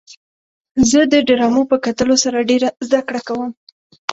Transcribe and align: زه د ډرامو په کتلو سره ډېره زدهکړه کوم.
زه 0.89 0.99
د 1.13 1.15
ډرامو 1.27 1.63
په 1.71 1.77
کتلو 1.85 2.15
سره 2.23 2.47
ډېره 2.49 2.67
زدهکړه 2.87 3.21
کوم. 3.27 3.51